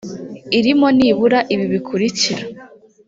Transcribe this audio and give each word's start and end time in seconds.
irimo 0.57 0.87
nibura 0.97 1.39
ibi 1.53 1.65
bikurikira 1.73 2.43